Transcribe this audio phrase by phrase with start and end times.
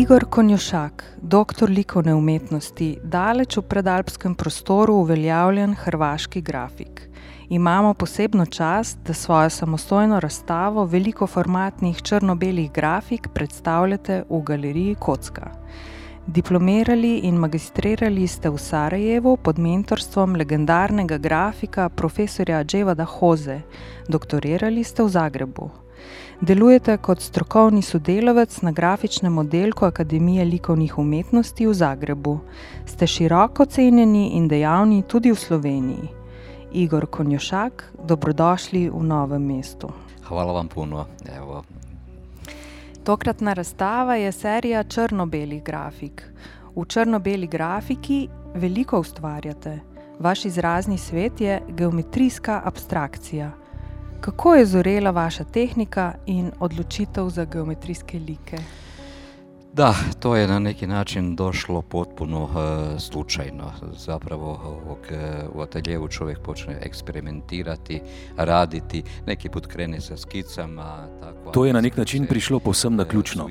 [0.00, 7.02] Igor Konjošak, doktor likovne umetnosti, daleč v predalpskem prostoru uveljavljen hrvaški grafik.
[7.48, 15.50] Imamo posebno čast, da svojo samostojno razstavo velikoformatnih črno-belih grafik predstavljate v galeriji Kocka.
[16.26, 23.60] Diplomirali in magistrirali ste v Sarajevu pod mentorstvom legendarnega grafika profesorja Dževada Hoze,
[24.08, 25.70] doktorirali ste v Zagrebu.
[26.40, 32.38] Delujete kot strokovni sodelavec na grafičnem oddelku Akademije likovnih umetnosti v Zagrebu.
[32.86, 36.08] Ste široko cenjeni in dejavni tudi v Sloveniji.
[36.72, 39.90] Igor Konjošak, dobrodošli v novem mestu.
[40.24, 41.06] Hvala vam puno.
[41.36, 41.64] Evo.
[43.04, 46.22] Tokratna razstava je serija črno-belih grafik.
[46.76, 49.80] V črno-beli grafiki veliko ustvarjate.
[50.18, 53.59] Vaš izrazni svet je geometrijska abstrakcija.
[54.20, 58.58] Kako je zorela vaša tehnika in odločitev za geometrijske like?
[59.72, 62.50] Da, to je na neki način došlo potpuno uh,
[63.00, 63.72] slučajno.
[63.96, 68.00] Zapravo ovog, uh, u ateljevu čovjek počne eksperimentirati,
[68.36, 71.06] raditi, neki put krene sa skicama.
[71.20, 73.48] Takva, to je na nek način prišlo povsem na ključno.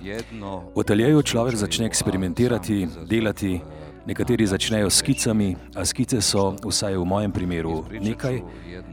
[0.75, 3.61] V ateljeju človek začne eksperimentirati, delati,
[4.05, 8.41] nekateri začnejo s skicami, a skice so, vsaj v mojem primeru, nekaj,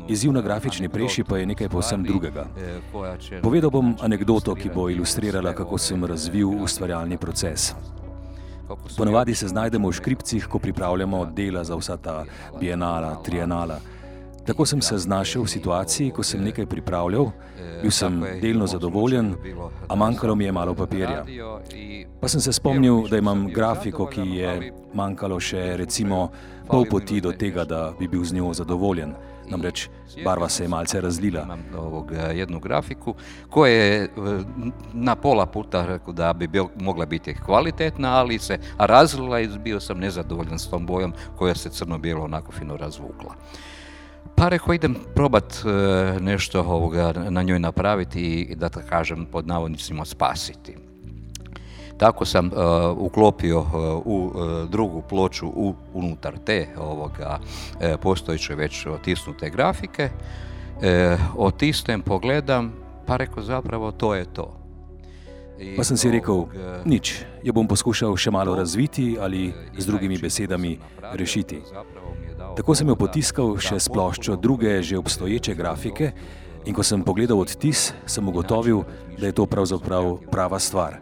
[0.08, 2.46] Izziv na grafični preši pa je nekaj povsem drugega.
[3.42, 7.74] Povedal bom anegdoto, ki bo ilustrirala, kako sem razvil ustvarjalni proces.
[8.96, 12.24] Ponovadi se znajdemo v škripcih, ko pripravljamo dela za vsa ta
[12.60, 13.80] bienala, trienala.
[14.46, 17.30] Tako sem se znašel v situaciji, ko sem nekaj pripravljal,
[17.82, 19.34] bil sem delno zadovoljen,
[19.88, 21.24] a manjkalo mi je malo papirja.
[22.20, 26.30] Pa sem se spomnil, da imam grafiko, ki je manjkalo še recimo
[26.68, 29.14] pol poti do tega, da bi bil z njo zadovoljen.
[29.46, 29.88] Namreč
[30.24, 31.46] barva se je malce razlila.
[31.78, 33.14] Ovog, jednu grafiku
[33.50, 34.08] koja je
[34.92, 39.80] na pola puta rekao da bi bil, mogla biti kvalitetna, ali se razlila i bio
[39.80, 43.34] sam nezadovoljan s tom bojom koja se crno-bijelo onako fino razvukla.
[44.36, 45.54] Pa rekao idem probat
[46.20, 50.76] nešto ovoga na njoj napraviti i da tako kažem pod navodnicima spasiti.
[51.98, 52.52] Tako sam uh,
[52.98, 53.66] uklopio uh,
[54.04, 57.38] u uh, drugu ploču u, unutar te ovoga
[58.02, 60.08] postojeće već otisnute grafike.
[61.36, 62.72] Otisnem, pogledam,
[63.06, 64.60] pa reko zapravo to je to.
[65.76, 66.44] Pa sem si rekel,
[66.84, 70.78] nič, jo bom poskušal še malo razviti ali z drugimi besedami
[71.12, 71.62] rešiti.
[72.56, 76.12] Tako sem jo potiskal še s ploščo druge že obstoječe grafike
[76.64, 78.80] in ko sem pogledal odtis, sem ugotovil,
[79.20, 80.96] da je to pravzaprav prava stvar.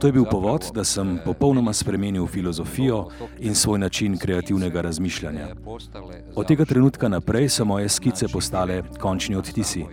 [0.00, 3.04] To je bil povod, da sem popolnoma spremenil filozofijo
[3.38, 5.52] in svoj način kreativnega razmišljanja.
[6.34, 9.84] Od tega trenutka naprej so moje skice postale končni odtisi.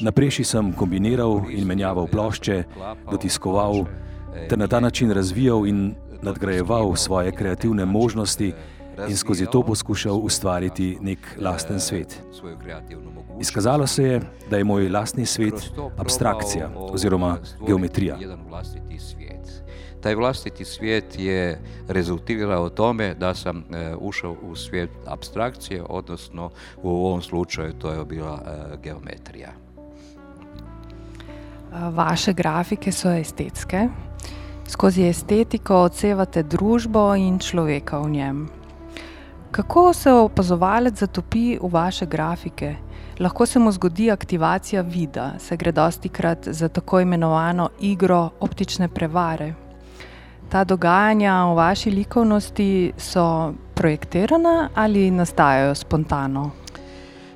[0.00, 2.64] Napreši sem kombiniral in menjaval plošče,
[3.10, 3.84] dotiskoval
[4.48, 8.52] ter na ta način razvijal in nadgrajeval svoje kreativne možnosti
[9.08, 12.22] in skozi to poskušal ustvariti nek lasten svet.
[13.40, 14.20] Izkazalo se je,
[14.50, 18.18] da je moj lastni svet abstrakcija oziroma geometrija.
[20.00, 26.50] Taj vlastiti svijet je rezultirao tome da sam e, ušao u svijet abstrakcije, odnosno
[26.82, 29.48] u ovom slučaju to je bila e, geometrija.
[31.72, 33.88] Vaše grafike so estetske.
[34.66, 38.57] Skozi estetiko odsevate družbo in človeka v njem.
[39.58, 42.76] Kako se opazovalec zatopi v vaše grafike?
[43.20, 48.88] Lahko se mu zgodi aktivacija vida, se gre dosti krat za tako imenovano igro optične
[48.88, 49.54] prevare.
[50.48, 56.50] Ta dogajanja v vaši likovnosti so projektirana ali nastajajo spontano?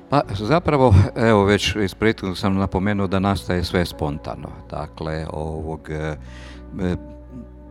[0.09, 4.49] Pa zapravo, evo već iz prethodnog sam napomenuo da nastaje sve spontano.
[4.69, 5.89] Dakle, ovog,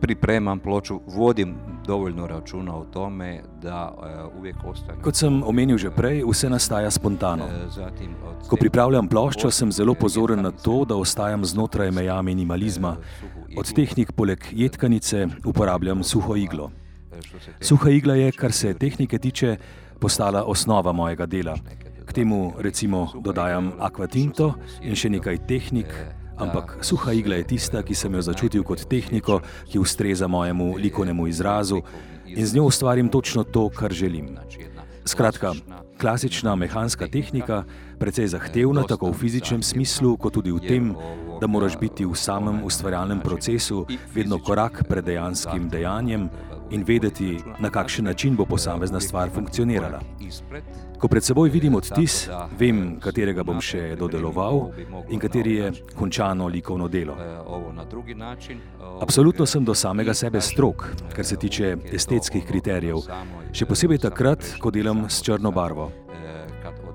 [0.03, 1.55] pripremam ploču, vodim
[1.87, 5.01] dovoljno računa o tome da uh, uvijek ostane.
[5.01, 7.47] Kot sem omenil že prej, vse nastaja spontano.
[8.49, 12.97] Ko pripravljam ploščo, sem zelo pozoren na to, da ostajam znotraj meja minimalizma.
[13.57, 16.71] Od tehnik poleg jedkanice uporabljam suho iglo.
[17.61, 19.55] Suha igla je, kar se tehnike tiče,
[19.99, 21.55] postala osnova mojega dela.
[22.05, 25.95] K temu recimo dodajam akvatinto in še nekaj tehnik,
[26.37, 31.27] ampak suha igla je tista, ki sem jo začutil kot tehniko, ki ustreza mojemu likovnemu
[31.27, 31.81] izrazu
[32.25, 34.37] in z njo ustvarim točno to, kar želim.
[35.05, 35.53] Skratka,
[35.99, 37.63] klasična mehanska tehnika,
[37.99, 40.95] precej zahtevna tako v fizičnem smislu, kot tudi v tem,
[41.41, 43.85] da moraš biti v samem ustvarjalnem procesu
[44.15, 46.29] vedno korak pred dejanskim dejanjem
[46.73, 50.01] in vedeti, na kakšen način bo posamezna stvar funkcionirala.
[50.99, 52.29] Ko pred seboj vidim odtis,
[52.59, 54.69] vem, katerega bom še dodeloval
[55.09, 57.17] in kateri je končano likovno delo.
[59.01, 63.03] Absolutno sem do samega sebe strok, kar se tiče estetskih kriterijev,
[63.51, 65.91] še posebej takrat, ko delam s črno barvo.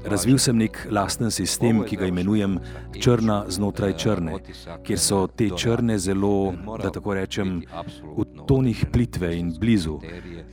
[0.05, 2.59] Razvil sem nek lasten sistem, ki ga imenujem
[3.01, 4.39] črna znotraj črne,
[4.87, 6.53] kjer so te črne zelo,
[6.83, 7.63] da tako rečem,
[8.17, 9.99] v tonih plitve in blizu,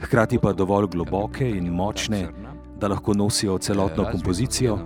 [0.02, 2.26] hkrati pa dovolj globoke in močne,
[2.76, 4.80] da lahko nosijo celotno kompozicijo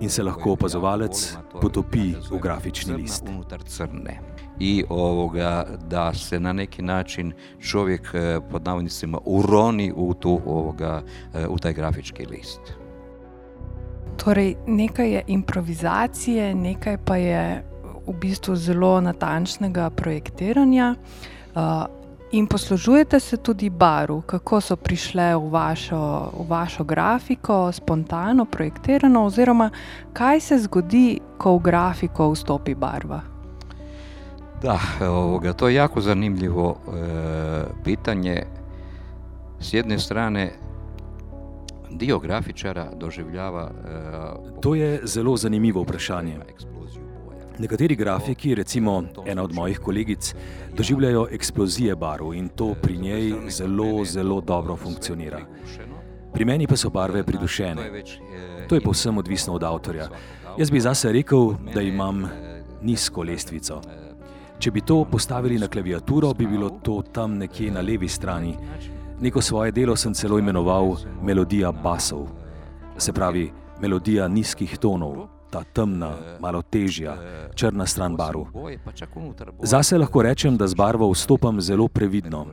[0.00, 3.28] in se lahko opazovalec potopi v grafični list.
[4.60, 8.12] I ovoga, da se na neki način čovjek
[8.50, 11.02] pod navodnicima uroni u, tu, ovoga,
[11.48, 12.60] u taj grafički list.
[14.18, 17.64] Torej, nekaj je improvizacije, nekaj pa je
[18.06, 20.94] v bistvu zelo natančnega projektiranja.
[21.54, 21.62] Uh,
[22.32, 29.24] in poslužujete se tudi barv, kako so prišle v vašo, v vašo grafiko, spontano projektirano,
[29.24, 29.70] oziroma
[30.12, 33.20] kaj se zgodi, ko v grafiko vstopi barva.
[34.62, 38.42] Da, ovoga, to je jako zanimljivo e, pitanje.
[39.60, 40.52] S jedne strane,
[41.90, 43.70] dio grafičara doživljava.
[43.70, 46.38] Uh, to je zelo zanimivo vprašanje.
[47.58, 50.34] Nekateri grafiki, recimo ena od mojih kolegic,
[50.76, 55.40] doživljajo eksplozije barv in to pri njej zelo, zelo dobro funkcionira.
[56.32, 58.02] Pri meni pa so barve pridušene.
[58.68, 60.08] To je povsem odvisno od avtorja.
[60.58, 62.28] Jaz bi zase rekel, da imam
[62.82, 63.80] nizko lestvico.
[64.58, 68.54] Če bi to postavili na klaviaturo, bi bilo to tam nekje na levi strani.
[69.20, 72.28] Neko svoje delo sem celo imenoval melodija basov,
[72.98, 73.50] se pravi
[73.80, 77.16] melodija nizkih tonov, ta temna, malo težja,
[77.54, 78.46] črna stran barv.
[79.62, 82.46] Zase lahko rečem, da z barvo vstopam zelo previdno.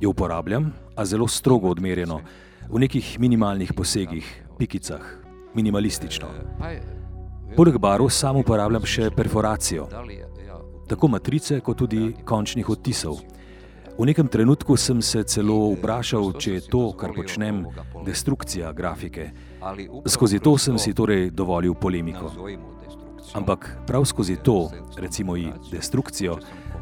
[0.00, 2.20] Jo uporabljam, a zelo strogo odmerjeno,
[2.70, 4.26] v nekih minimalnih posegih,
[4.58, 5.02] pikicah,
[5.54, 6.28] minimalistično.
[7.56, 9.86] Poleg barv sam uporabljam še perforacijo,
[10.88, 13.20] tako matrice kot tudi končnih odtisov.
[14.00, 17.66] V nekem trenutku sem se celo vprašal, če je to, kar počnem,
[18.00, 19.26] destrukcija grafike.
[20.08, 22.30] Skozi to sem si torej dovolil polemiko.
[23.36, 26.38] Ampak prav skozi to, recimo i destrukcijo,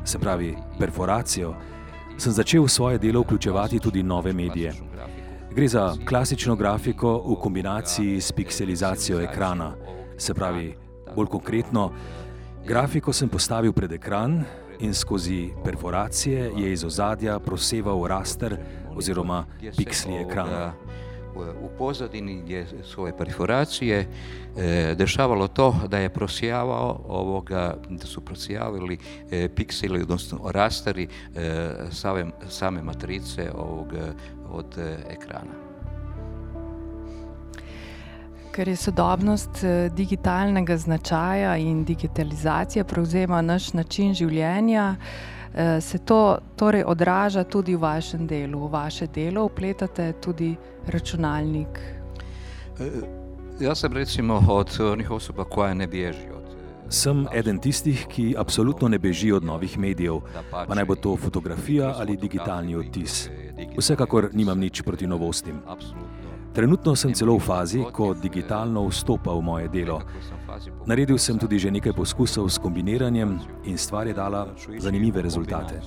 [0.07, 1.57] se pravi perforacijo,
[2.15, 4.77] sem začel v svoje delo vključevati tudi nove medije.
[5.51, 9.75] Gre za klasično grafiko v kombinaciji s pikselizacijo ekrana,
[10.15, 10.71] se pravi,
[11.17, 11.91] bolj konkretno,
[12.63, 14.39] grafiko sem postavil pred ekran
[14.81, 18.57] in skozi perforacije je iz ozadja proseval raster
[18.97, 19.47] oziroma
[19.77, 20.73] piksli ekrana.
[21.63, 24.09] U pozadini gdje su ove perforacije
[24.57, 26.11] e, dešavalo to da je
[27.09, 28.99] ovoga, da su prosjavili
[29.31, 33.93] e, pikseli, odnosno rasteri e, same, same matrice ovog,
[34.51, 35.68] od e, ekrana.
[38.59, 44.97] Ker je sodobnost eh, digitalnega značaja in digitalizacija prevzema naš način življenja,
[45.55, 50.57] eh, se to torej odraža tudi v vašem delu, v vaše delo, upletate tudi
[50.87, 51.79] računalnik.
[52.81, 52.99] Eh,
[53.61, 56.39] jaz sem recimo od onih osoba, koja ne bježi od
[56.91, 61.93] Sem eden tistih, ki absolutno ne beži od novih medijev, pa naj bo to fotografija
[61.99, 63.29] ali digitalni odtis.
[63.77, 65.61] Vsekakor nimam nič proti novostim.
[66.59, 70.03] Trenutno sem celo v fazi, ko digitalno vstopa v moje delo.
[70.91, 74.51] Naredil sem tudi že nekaj poskusov s kombiniranjem in stvar je dala
[74.83, 75.79] zanimive rezultate.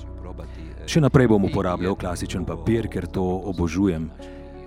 [0.88, 3.20] Še naprej bom uporabljal klasičen papir, ker to
[3.52, 4.08] obožujem.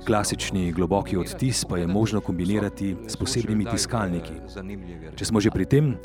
[0.05, 4.37] Klasični globoki odtis pa je možno kombinirati s posebnimi tiskalniki.
[5.17, 5.97] Če smo že pri tem,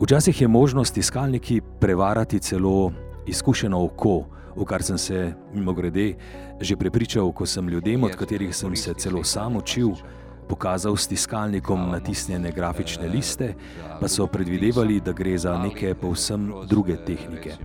[0.00, 2.88] včasih je možnost tiskalniki prevarati celo
[3.28, 6.14] izkušeno oko, v kar sem se, mimo grede,
[6.60, 9.92] že prepričal, ko sem ljudem, od katerih sem se celo sam učil,
[10.48, 13.54] pokazal s tiskalnikom natisnjene grafične liste,
[14.00, 17.58] pa so predvidevali, da gre za neke povsem druge tehnike.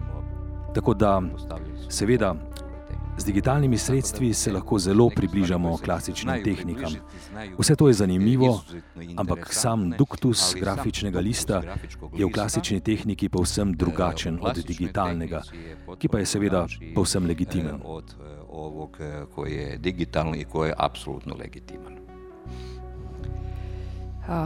[0.73, 1.21] Tako da,
[1.89, 2.35] seveda,
[3.21, 6.93] Z digitalnimi sredstvi se lahko zelo približamo klasičnim tehnikam.
[7.57, 8.63] Vse to je zanimivo,
[9.17, 11.61] ampak sam duktus grafičnega lista
[12.17, 15.41] je v klasični tehniki povsem drugačen od digitalnega,
[15.99, 17.77] ki pa je seveda povsem legitimen.
[17.83, 18.15] Od
[18.49, 18.97] ovog,
[19.35, 22.01] koji je digitalni i koji je apsolutno legitiman.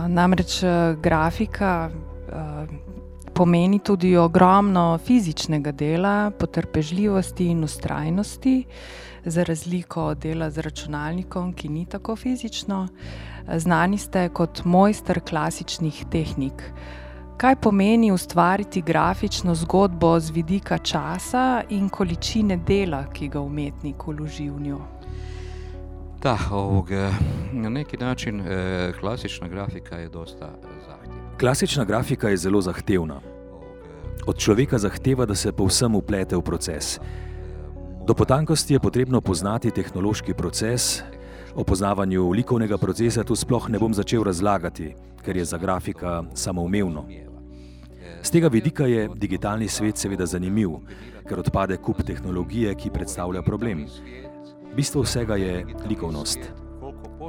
[0.08, 0.64] Namreč
[1.02, 1.90] grafika
[3.36, 8.66] pomeni tudi ogromno fizičnega dela, potrpežljivosti in ustrajnosti,
[9.26, 12.88] za razliko od dela z računalnikom, ki ni tako fizično.
[13.58, 16.64] Znani ste kot mojster klasičnih tehnik.
[17.38, 24.50] Kaj pomeni ustvariti grafično zgodbo z vidika časa in količine dela, ki ga umetnik vloži
[24.50, 24.80] v njo?
[26.24, 26.90] Da, ovog,
[27.52, 30.50] na neki način eh, klasična grafika je dosta.
[31.40, 33.20] Klasična grafika je zelo zahtevna.
[34.28, 37.00] Od človeka zahteva, da se povsem uplete v proces.
[38.08, 41.04] Do potankosti je potrebno poznati tehnološki proces,
[41.56, 47.06] o poznavanju likovnega procesa tu sploh ne bom začel razlagati, ker je za grafika samoumevno.
[48.24, 50.80] Z tega vidika je digitalni svet seveda zanimiv,
[51.28, 53.86] ker odpade kup tehnologije, ki predstavlja problem.
[54.76, 56.65] Bistvo vsega je likovnost.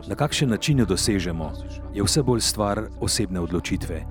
[0.06, 1.52] Na kakšen način jo dosežemo,
[1.94, 4.04] je vse bolj stvar osebne odločitve.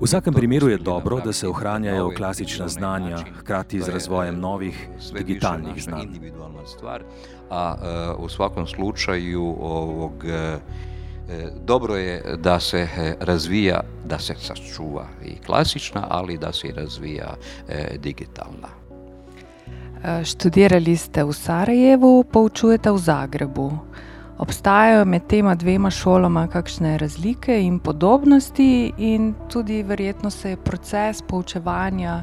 [0.00, 5.82] V vsakem primeru je dobro, da se ohranjajo klasična znanja, hkrati z razvojem novih digitalnih
[5.82, 6.08] znanj.
[7.50, 7.76] A
[8.18, 10.24] v vsakem slučaju ovog,
[11.64, 12.88] dobro je da se
[13.20, 17.34] razvija, da se sačuva i klasična, ali da se razvija
[17.98, 18.68] digitalna.
[20.24, 23.70] Študirali ste v Sarajevu, poučujete v Zagrebu.
[24.42, 31.22] Obstajajo med tema dvema šolama kakšne razlike in podobnosti, in tudi verjetno se je proces
[31.22, 32.22] poučevanja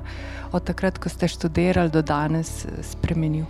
[0.52, 3.46] od takrat, ko ste študirali, do danes spremenil?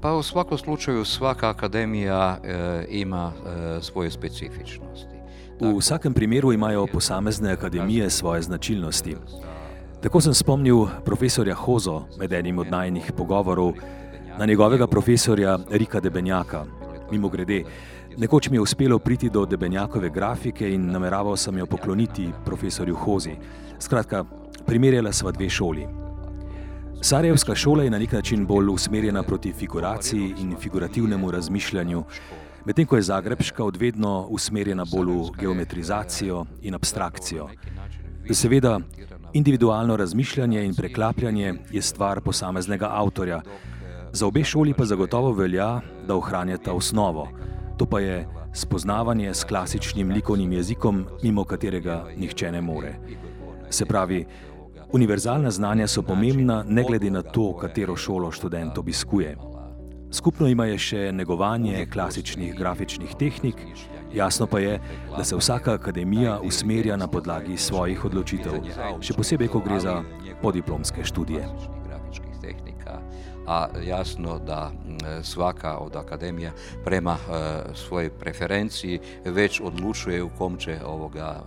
[0.00, 5.18] Pa v svakom slučaju svaka akademija e, ima e, svoje specifičnosti.
[5.60, 9.16] V vsakem primeru imajo posamezne akademije svoje značilnosti.
[10.02, 13.72] Tako sem spomnil profesorja Hozo med enim od najnih pogovorov
[14.38, 16.81] na njegovega profesorja Rika Debenjaka.
[17.12, 17.64] Mimo grede,
[18.16, 23.34] nekoč mi je uspelo priti do Debenjakove grafike in nameraval sem jo pokloniti profesorju Hozi.
[23.78, 24.24] Skratka,
[24.66, 25.84] primerjala sva dve šoli.
[27.02, 32.04] Sarajevska šola je na nek način bolj usmerjena proti figuraciji in figurativnemu razmišljanju,
[32.64, 37.48] medtem ko je Zagrebška odvedno usmerjena bolj v geometrizacijo in abstrakcijo.
[38.30, 38.78] Seveda,
[39.32, 43.42] individualno razmišljanje in preklapljanje je stvar posameznega avtorja,
[44.12, 47.28] za obe šoli pa zagotovo velja, da ohranjata osnovo,
[47.76, 52.94] to pa je spoznavanje s klasičnim likovnim jezikom, mimo katerega nihče ne more.
[53.70, 54.26] Se pravi,
[54.92, 59.36] univerzalna znanja so pomembna, ne glede na to, katero šolo študent obiskuje.
[60.12, 63.56] Skupno ima je še negovanje klasičnih grafičnih tehnik,
[64.14, 64.80] jasno pa je,
[65.16, 68.60] da se vsaka akademija usmerja na podlagi svojih odločitev,
[69.00, 70.02] še posebej, ko gre za
[70.42, 71.48] podiplomske študije
[73.46, 74.70] a jasno da
[75.22, 76.52] svaka od akademija
[76.84, 77.16] prema
[77.74, 81.42] svojoj preferenciji već odlučuje u kom će ovoga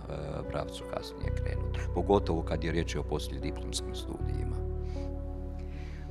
[0.50, 1.80] pravcu kasnije krenuti.
[1.94, 4.56] Pogotovo kad je riječ o poslijediplomskim studijima.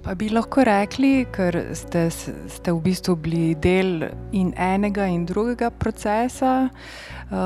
[0.06, 4.04] Pa bi lahko rekli, ker ste, ste v bistvu bili del
[4.38, 7.40] in enega in drugega procesa uh,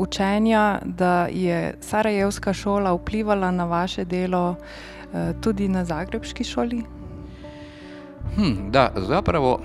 [0.00, 4.56] učenja, da je Sarajevska šola vplivala na vaše delo uh,
[5.44, 6.95] tudi na Zagrebški šoli?
[8.36, 9.60] Hm, da, zapravo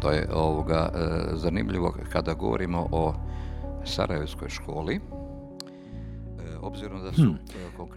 [0.00, 0.90] to je ovoga
[1.32, 3.14] zanimljivo kada govorimo o
[3.84, 5.00] Sarajevskoj školi.
[6.60, 7.34] Obzirom da su hm.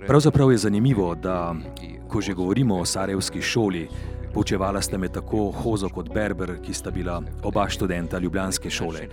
[0.08, 1.56] Pravzaprav je zanimivo, da
[2.08, 3.88] ko že govorimo o Sarajevski šoli,
[4.34, 9.08] poučevala sta me tako Hozo kot Berber, ki sta bila oba študenta Ljubljanske šole.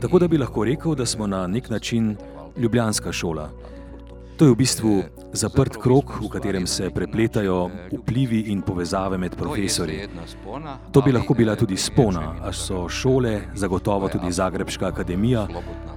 [0.00, 2.16] Tako da bi lahko rekel, da smo na nek način
[2.56, 3.50] Ljubljanska šola.
[4.40, 5.04] To je v bistvu
[5.36, 10.08] zaprt krok, v katerem se prepletajo vplivi in povezave med profesori.
[10.92, 15.44] To bi lahko bila tudi spona, a so šole, zagotovo tudi Zagrebška akademija,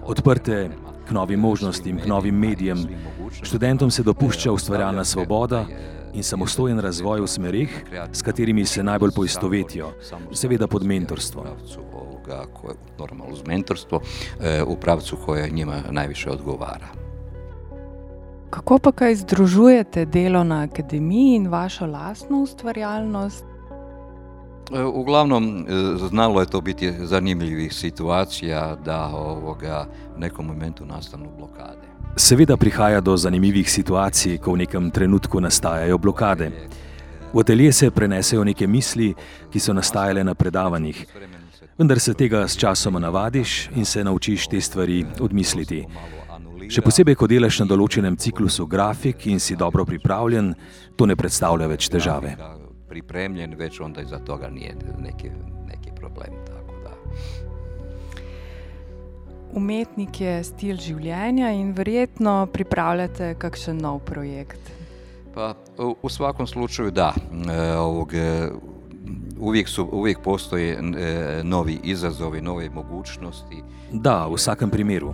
[0.04, 0.76] odprte
[1.08, 2.84] k novim možnostim, k novim medijem.
[3.32, 5.64] Študentom se dopušča ustvarjalna svoboda
[6.14, 9.94] in samostojen razvoj v smerih, s katerimi se najbolj poistovetijo,
[10.36, 11.48] seveda pod mentorstvom.
[13.00, 14.02] Normalno z mentorstvo
[14.68, 17.03] v pravcu, koje njima najviše odgovara.
[18.54, 23.46] Kako pa kaj združujete delo na akademiji in vašo lastno ustvarjalnost?
[24.94, 25.66] Uglavnom,
[26.10, 31.88] znalo je to biti zanimljivih situacija, da ovoga v nekom momentu nastanu blokade.
[32.16, 36.52] Seveda prihaja do zanimivih situacij, ko v nekem trenutku nastajajo blokade.
[37.34, 39.14] V atelje se prenesejo neke misli,
[39.50, 41.06] ki so nastajale na predavanjih,
[41.78, 45.86] vendar se tega s časoma navadiš in se naučiš te stvari odmisliti.
[46.70, 50.54] Še posebej, ko delaš na določenem ciklusu grafik in si dobro pripravljen,
[50.96, 52.36] to ne predstavlja več težave.
[52.90, 55.32] Pripremljen, več onda za toga nije neki,
[55.70, 56.38] neki problem.
[59.54, 64.72] Umetnik je stil življenja in verjetno pripravljate kakšen nov projekt.
[65.34, 67.12] Pa, u svakom slučaju da.
[67.78, 68.14] Ovog,
[69.38, 70.80] uvijek, su, uvijek postoje
[71.44, 73.62] novi izazovi, nove mogućnosti.
[73.92, 75.14] Da, u svakom primjeru.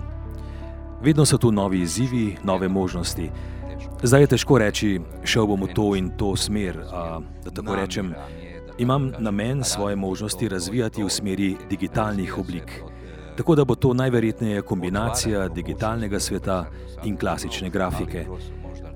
[1.02, 3.30] Vedno so tu novi izzivi, nove možnosti.
[4.04, 6.80] Zdaj je težko reči, šel bom v to in to smer.
[6.92, 8.14] A, da tako rečem,
[8.78, 12.84] imam namen svoje možnosti razvijati v smeri digitalnih oblik.
[13.38, 16.66] Tako da bo to najverjetneje kombinacija digitalnega sveta
[17.04, 18.26] in klasične grafike.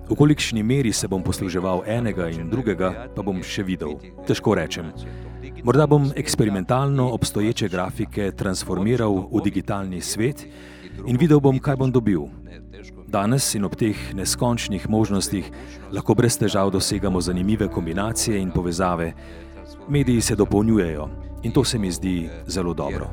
[0.10, 3.96] V kolikšni meri se bom posluževal enega in drugega, pa bom še videl.
[4.28, 4.92] Težko rečem.
[5.62, 10.48] Morda bom eksperimentalno obstoječe grafike transformiral v digitalni svet
[11.08, 12.22] in videl bom, kaj bom dobil.
[13.08, 15.52] Danes in ob teh neskončnih možnostih
[15.92, 19.14] lahko brez težav dosegamo zanimive kombinacije in povezave.
[19.88, 21.10] Mediji se dopolnjujejo
[21.44, 23.10] in to se mi zdi zelo dobro.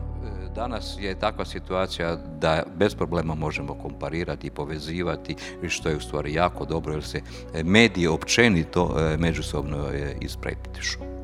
[0.54, 5.37] Danas je takva situacija da bez problema možemo komparirati i povezivati,
[5.68, 7.20] što je u stvari jako dobro jer se
[7.64, 9.87] mediji općenito međusobno
[10.20, 11.20] ispreptišu.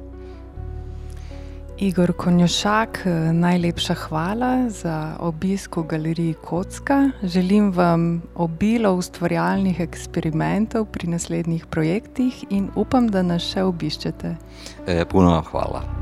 [1.79, 3.03] Igor Konjošak,
[3.33, 7.11] najlepša hvala za obisk v galeriji Kocka.
[7.23, 14.37] Želim vam obilo ustvarjalnih eksperimentov pri naslednjih projektih in upam, da nas še obiščete.
[15.13, 15.96] Puno hvala.